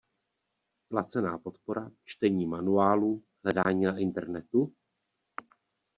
[0.89, 4.73] Placená podpora, čtení manuálů, hledání na Internetu?